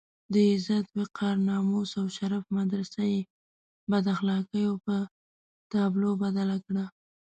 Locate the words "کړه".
6.65-6.85